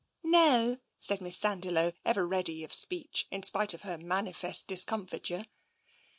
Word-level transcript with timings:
""No," 0.39 0.79
said 0.99 1.21
Miss 1.21 1.37
Sandiloe, 1.37 1.93
ever 2.03 2.27
ready 2.27 2.63
of 2.63 2.73
speech, 2.73 3.27
in 3.29 3.43
spite 3.43 3.75
of 3.75 3.83
her 3.83 3.99
manifest 3.99 4.65
discomfiture. 4.65 5.45